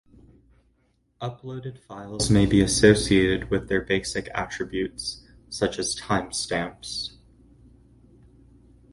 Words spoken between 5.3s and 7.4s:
such as time stamps.